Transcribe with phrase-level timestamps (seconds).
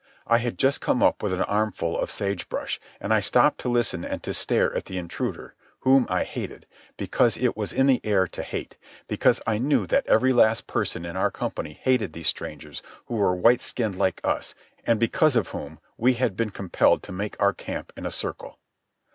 [0.25, 3.69] I had just come up with an armful of sage brush, and I stopped to
[3.69, 6.65] listen and to stare at the intruder, whom I hated,
[6.97, 8.77] because it was in the air to hate,
[9.07, 13.35] because I knew that every last person in our company hated these strangers who were
[13.35, 14.55] white skinned like us
[14.87, 18.57] and because of whom we had been compelled to make our camp in a circle.